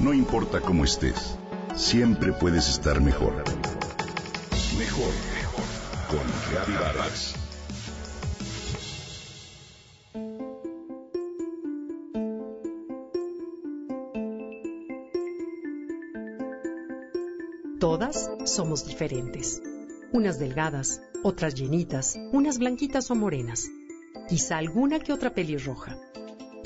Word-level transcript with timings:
No 0.00 0.14
importa 0.14 0.62
cómo 0.62 0.84
estés, 0.84 1.36
siempre 1.76 2.32
puedes 2.32 2.70
estar 2.70 3.02
mejor. 3.02 3.34
Mejor, 4.78 5.12
mejor. 5.34 5.64
Con 6.08 6.26
Reavivadas. 6.50 7.34
Todas 17.78 18.30
somos 18.46 18.86
diferentes. 18.86 19.60
Unas 20.14 20.38
delgadas, 20.38 21.02
otras 21.22 21.54
llenitas, 21.54 22.18
unas 22.32 22.58
blanquitas 22.58 23.10
o 23.10 23.14
morenas. 23.14 23.68
Quizá 24.30 24.56
alguna 24.56 24.98
que 24.98 25.12
otra 25.12 25.34
pelirroja. 25.34 25.98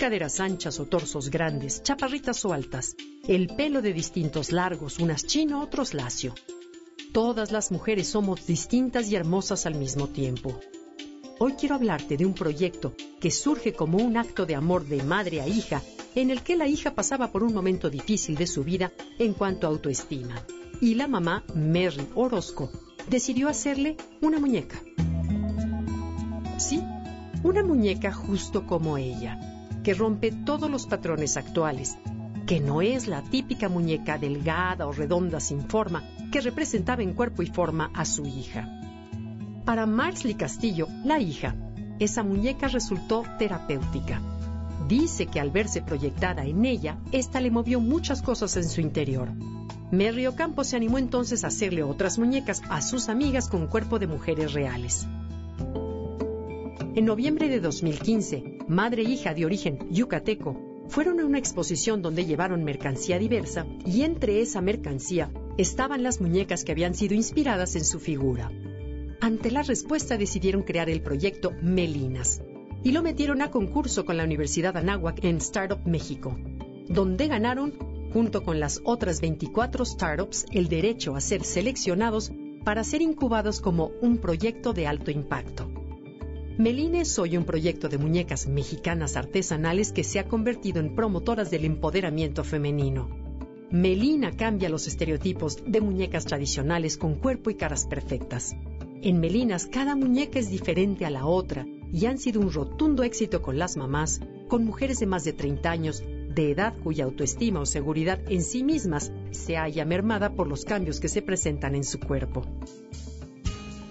Caderas 0.05 0.39
anchas 0.39 0.81
o 0.81 0.85
torsos 0.85 1.31
grandes, 1.31 1.83
chaparritas 1.83 2.45
o 2.45 2.53
altas. 2.53 2.95
El 3.27 3.47
pelo 3.47 3.81
de 3.81 3.95
distintos 3.95 4.53
largos, 4.53 4.99
unas 4.99 5.25
chino, 5.25 5.63
otros 5.63 5.95
lacio. 5.95 6.35
Todas 7.15 7.51
las 7.51 7.73
mujeres 7.73 8.09
somos 8.09 8.47
distintas 8.47 9.11
y 9.11 9.17
hermosas 9.17 9.65
al 9.65 9.77
mismo 9.77 10.09
tiempo. 10.09 10.61
Hoy 11.39 11.55
quiero 11.55 11.77
hablarte 11.77 12.19
de 12.19 12.27
un 12.27 12.35
proyecto 12.35 12.93
que 13.19 13.31
surge 13.31 13.73
como 13.73 13.97
un 13.97 14.19
acto 14.19 14.45
de 14.45 14.55
amor 14.55 14.85
de 14.85 15.03
madre 15.03 15.41
a 15.41 15.49
hija, 15.49 15.81
en 16.15 16.29
el 16.29 16.43
que 16.43 16.59
la 16.59 16.69
hija 16.69 16.95
pasaba 16.95 17.33
por 17.33 17.43
un 17.43 17.55
momento 17.55 17.89
difícil 17.89 18.35
de 18.35 18.47
su 18.47 18.63
vida 18.63 18.93
en 19.19 19.33
cuanto 19.33 19.67
a 19.67 19.71
autoestima. 19.71 20.35
Y 20.83 20.97
la 20.97 21.09
mamá, 21.09 21.45
Mary 21.55 22.07
Orozco, 22.15 22.71
decidió 23.09 23.49
hacerle 23.49 23.97
una 24.21 24.39
muñeca. 24.39 24.83
Sí, 26.59 26.83
una 27.43 27.65
muñeca 27.65 28.13
justo 28.13 28.67
como 28.67 28.99
ella, 28.99 29.54
que 29.85 29.95
rompe 29.95 30.33
todos 30.33 30.69
los 30.71 30.87
patrones 30.87 31.37
actuales, 31.37 31.99
que 32.47 32.59
no 32.59 32.83
es 32.83 33.07
la 33.07 33.23
típica 33.23 33.69
muñeca 33.69 34.19
delgada 34.19 34.87
o 34.87 34.93
redonda 34.93 35.41
sin 35.41 35.63
forma 35.69 36.03
que 36.33 36.41
representaba 36.41 37.03
en 37.03 37.13
cuerpo 37.13 37.43
y 37.43 37.47
forma 37.47 37.91
a 37.95 38.05
su 38.07 38.25
hija. 38.27 38.67
Para 39.65 39.87
Marsley 39.87 40.35
Castillo, 40.35 40.89
la 41.05 41.21
hija, 41.21 41.55
esa 41.99 42.23
muñeca 42.23 42.67
resultó 42.69 43.25
terapéutica. 43.39 44.21
Dice 44.89 45.27
que 45.27 45.39
al 45.39 45.51
verse 45.51 45.83
proyectada 45.83 46.45
en 46.45 46.65
ella, 46.65 46.99
ésta 47.13 47.41
le 47.41 47.51
movió 47.51 47.79
muchas 47.79 48.23
cosas 48.23 48.57
en 48.57 48.69
su 48.69 48.81
interior. 48.81 49.31
Mary 49.93 50.27
Ocampo 50.27 50.65
se 50.65 50.77
animó 50.77 50.99
entonces 50.99 51.45
a 51.45 51.49
hacerle 51.49 51.83
otras 51.83 52.19
muñecas 52.19 52.63
a 52.69 52.81
sus 52.81 53.09
amigas 53.09 53.49
con 53.49 53.67
cuerpo 53.67 53.99
de 53.99 54.07
mujeres 54.07 54.55
reales. 54.55 55.07
En 56.97 57.05
noviembre 57.05 57.49
de 57.49 57.61
2015, 57.61 58.54
madre 58.69 59.03
e 59.03 59.11
hija 59.11 59.35
de 59.35 59.45
origen 59.45 59.79
yucateco 59.91 60.57
fueron 60.89 61.21
a 61.21 61.25
una 61.25 61.39
exposición 61.39 62.03
donde 62.03 62.27
llevaron 62.27 62.65
mercancía 62.65 63.19
diversa 63.19 63.67
y 63.85 64.03
entre 64.03 64.41
esa 64.41 64.61
mercancía 64.61 65.31
estaban 65.57 66.03
las 66.03 66.21
muñecas 66.21 66.65
que 66.65 66.73
habían 66.73 66.95
sido 66.95 67.15
inspiradas 67.15 67.77
en 67.77 67.85
su 67.85 68.01
figura. 68.01 68.51
Ante 69.21 69.51
la 69.51 69.63
respuesta 69.63 70.19
decidieron 70.19 70.63
crear 70.63 70.91
el 70.91 71.01
proyecto 71.01 71.53
Melinas 71.63 72.43
y 72.83 72.93
lo 72.93 73.03
metieron 73.03 73.41
a 73.41 73.51
concurso 73.51 74.05
con 74.05 74.17
la 74.17 74.25
Universidad 74.25 74.77
Anáhuac 74.77 75.25
en 75.25 75.39
Startup 75.39 75.81
México, 75.87 76.37
donde 76.89 77.29
ganaron, 77.29 77.73
junto 78.13 78.43
con 78.43 78.61
las 78.61 78.81
otras 78.85 79.21
24 79.21 79.85
startups, 79.85 80.45
el 80.53 80.69
derecho 80.69 81.17
a 81.17 81.21
ser 81.21 81.45
seleccionados 81.45 82.33
para 82.65 82.85
ser 82.85 83.01
incubados 83.01 83.61
como 83.61 83.93
un 84.03 84.19
proyecto 84.19 84.75
de 84.75 84.87
alto 84.87 85.11
impacto. 85.11 85.74
Melines 86.57 87.09
soy 87.09 87.37
un 87.37 87.45
proyecto 87.45 87.89
de 87.89 87.99
muñecas 87.99 88.47
mexicanas 88.47 89.17
artesanales 89.17 89.91
que 89.91 90.05
se 90.05 90.21
ha 90.21 90.29
convertido 90.29 90.79
en 90.79 90.95
promotoras 90.95 91.51
del 91.51 91.65
empoderamiento 91.65 92.45
femenino. 92.45 93.09
Melina 93.73 94.31
cambia 94.37 94.69
los 94.69 94.87
estereotipos 94.87 95.59
de 95.67 95.81
muñecas 95.81 96.27
tradicionales 96.27 96.97
con 96.97 97.17
cuerpo 97.17 97.51
y 97.51 97.57
caras 97.57 97.87
perfectas. 97.87 98.55
En 99.03 99.19
Melinas 99.19 99.67
cada 99.67 99.97
muñeca 99.97 100.39
es 100.39 100.49
diferente 100.49 101.05
a 101.05 101.11
la 101.11 101.27
otra 101.27 101.67
y 101.93 102.07
han 102.07 102.19
sido 102.19 102.41
un 102.41 102.53
rotundo 102.53 103.03
éxito 103.03 103.43
con 103.43 103.59
las 103.59 103.77
mamás, 103.77 104.21
con 104.47 104.65
mujeres 104.65 105.01
de 105.01 105.07
más 105.07 105.25
de 105.25 105.33
30 105.33 105.69
años, 105.69 106.05
de 106.33 106.53
edad 106.53 106.75
cuya 106.85 107.05
autoestima 107.05 107.59
o 107.59 107.67
seguridad 107.67 108.21
en 108.29 108.45
sí 108.45 108.63
mismas 108.63 109.11
se 109.33 109.57
haya 109.57 109.85
mermada 109.85 110.35
por 110.35 110.47
los 110.47 110.65
cambios 110.65 111.01
que 111.01 111.09
se 111.09 111.21
presentan 111.21 111.75
en 111.75 111.83
su 111.83 111.99
cuerpo. 111.99 112.45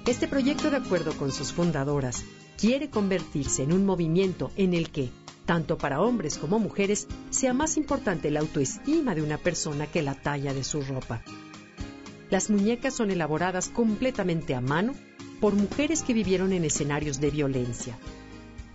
Este 0.08 0.30
proyecto, 0.30 0.70
de 0.70 0.78
acuerdo 0.78 1.12
con 1.14 1.32
sus 1.32 1.52
fundadoras, 1.52 2.24
quiere 2.58 2.90
convertirse 2.90 3.64
en 3.64 3.74
un 3.74 3.86
movimiento 3.86 4.52
en 4.56 4.74
el 4.74 4.90
que, 4.90 5.10
tanto 5.46 5.78
para 5.78 6.02
hombres 6.02 6.38
como 6.38 6.60
mujeres, 6.60 7.08
sea 7.30 7.54
más 7.54 7.78
importante 7.78 8.32
la 8.32 8.40
autoestima 8.40 9.16
de 9.16 9.22
una 9.22 9.38
persona 9.38 9.88
que 9.88 10.02
la 10.02 10.16
talla 10.16 10.54
de 10.54 10.64
su 10.64 10.82
ropa. 10.82 11.22
Las 12.30 12.50
muñecas 12.50 12.96
son 12.96 13.12
elaboradas 13.12 13.70
completamente 13.70 14.56
a 14.56 14.62
mano 14.62 14.94
por 15.40 15.54
mujeres 15.54 16.04
que 16.04 16.14
vivieron 16.14 16.54
en 16.54 16.64
escenarios 16.64 17.20
de 17.20 17.30
violencia. 17.30 17.98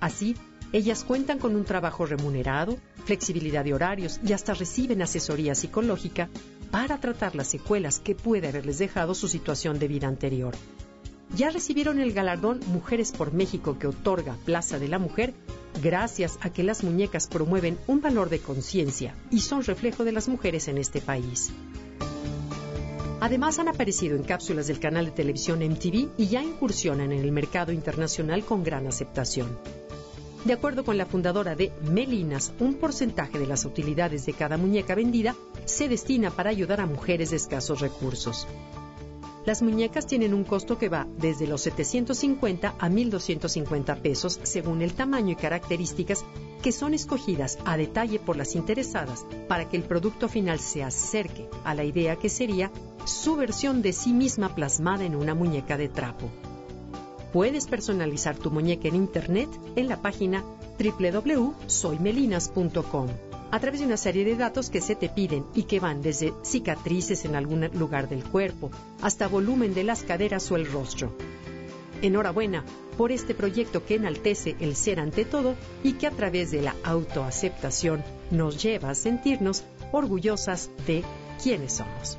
Así, 0.00 0.36
ellas 0.72 1.02
cuentan 1.02 1.38
con 1.38 1.56
un 1.56 1.64
trabajo 1.64 2.04
remunerado, 2.04 2.76
flexibilidad 3.06 3.64
de 3.64 3.72
horarios 3.72 4.20
y 4.22 4.34
hasta 4.34 4.52
reciben 4.52 5.00
asesoría 5.00 5.54
psicológica 5.54 6.28
para 6.70 7.00
tratar 7.00 7.34
las 7.34 7.48
secuelas 7.48 8.00
que 8.00 8.14
puede 8.14 8.48
haberles 8.48 8.78
dejado 8.78 9.14
su 9.14 9.28
situación 9.28 9.78
de 9.78 9.88
vida 9.88 10.06
anterior 10.06 10.54
ya 11.36 11.50
recibieron 11.50 11.98
el 11.98 12.12
galardón 12.12 12.60
Mujeres 12.68 13.12
por 13.12 13.32
México 13.32 13.78
que 13.78 13.86
otorga 13.86 14.36
Plaza 14.44 14.78
de 14.78 14.88
la 14.88 14.98
Mujer 14.98 15.34
gracias 15.82 16.38
a 16.40 16.50
que 16.50 16.62
las 16.62 16.82
muñecas 16.82 17.26
promueven 17.26 17.78
un 17.86 18.00
valor 18.00 18.30
de 18.30 18.40
conciencia 18.40 19.14
y 19.30 19.40
son 19.40 19.62
reflejo 19.62 20.04
de 20.04 20.12
las 20.12 20.28
mujeres 20.28 20.68
en 20.68 20.78
este 20.78 21.00
país. 21.00 21.52
Además 23.20 23.58
han 23.58 23.68
aparecido 23.68 24.16
en 24.16 24.22
cápsulas 24.22 24.68
del 24.68 24.78
canal 24.78 25.06
de 25.06 25.10
televisión 25.10 25.58
MTV 25.58 26.08
y 26.16 26.26
ya 26.28 26.42
incursionan 26.42 27.12
en 27.12 27.20
el 27.20 27.32
mercado 27.32 27.72
internacional 27.72 28.44
con 28.44 28.62
gran 28.62 28.86
aceptación. 28.86 29.58
De 30.44 30.52
acuerdo 30.52 30.84
con 30.84 30.96
la 30.96 31.04
fundadora 31.04 31.56
de 31.56 31.72
Melinas, 31.82 32.52
un 32.60 32.74
porcentaje 32.74 33.40
de 33.40 33.46
las 33.46 33.64
utilidades 33.64 34.24
de 34.24 34.34
cada 34.34 34.56
muñeca 34.56 34.94
vendida 34.94 35.34
se 35.64 35.88
destina 35.88 36.30
para 36.30 36.50
ayudar 36.50 36.80
a 36.80 36.86
mujeres 36.86 37.30
de 37.30 37.36
escasos 37.36 37.80
recursos. 37.80 38.46
Las 39.48 39.62
muñecas 39.62 40.06
tienen 40.06 40.34
un 40.34 40.44
costo 40.44 40.76
que 40.76 40.90
va 40.90 41.06
desde 41.16 41.46
los 41.46 41.62
750 41.62 42.74
a 42.78 42.88
1.250 42.90 44.02
pesos 44.02 44.38
según 44.42 44.82
el 44.82 44.92
tamaño 44.92 45.32
y 45.32 45.36
características 45.36 46.22
que 46.62 46.70
son 46.70 46.92
escogidas 46.92 47.58
a 47.64 47.78
detalle 47.78 48.18
por 48.18 48.36
las 48.36 48.54
interesadas 48.54 49.24
para 49.48 49.66
que 49.66 49.78
el 49.78 49.84
producto 49.84 50.28
final 50.28 50.58
se 50.58 50.84
acerque 50.84 51.48
a 51.64 51.74
la 51.74 51.84
idea 51.84 52.16
que 52.16 52.28
sería 52.28 52.70
su 53.06 53.36
versión 53.36 53.80
de 53.80 53.94
sí 53.94 54.12
misma 54.12 54.54
plasmada 54.54 55.06
en 55.06 55.16
una 55.16 55.34
muñeca 55.34 55.78
de 55.78 55.88
trapo. 55.88 56.30
Puedes 57.32 57.66
personalizar 57.66 58.36
tu 58.36 58.50
muñeca 58.50 58.88
en 58.88 58.96
internet 58.96 59.48
en 59.76 59.88
la 59.88 60.00
página 60.00 60.44
www.soymelinas.com 60.78 63.08
a 63.50 63.60
través 63.60 63.80
de 63.80 63.86
una 63.86 63.96
serie 63.96 64.24
de 64.24 64.36
datos 64.36 64.70
que 64.70 64.80
se 64.80 64.94
te 64.94 65.08
piden 65.08 65.44
y 65.54 65.64
que 65.64 65.80
van 65.80 66.02
desde 66.02 66.34
cicatrices 66.42 67.24
en 67.24 67.34
algún 67.34 67.68
lugar 67.72 68.08
del 68.08 68.24
cuerpo 68.24 68.70
hasta 69.00 69.28
volumen 69.28 69.74
de 69.74 69.84
las 69.84 70.02
caderas 70.02 70.50
o 70.52 70.56
el 70.56 70.70
rostro. 70.70 71.12
Enhorabuena 72.02 72.64
por 72.96 73.10
este 73.10 73.34
proyecto 73.34 73.84
que 73.84 73.96
enaltece 73.96 74.56
el 74.60 74.76
ser 74.76 75.00
ante 75.00 75.24
todo 75.24 75.54
y 75.82 75.94
que 75.94 76.06
a 76.06 76.10
través 76.10 76.50
de 76.50 76.62
la 76.62 76.76
autoaceptación 76.84 78.04
nos 78.30 78.62
lleva 78.62 78.90
a 78.90 78.94
sentirnos 78.94 79.64
orgullosas 79.92 80.70
de 80.86 81.02
quienes 81.42 81.74
somos. 81.74 82.18